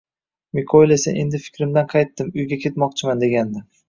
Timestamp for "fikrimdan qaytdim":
1.43-2.31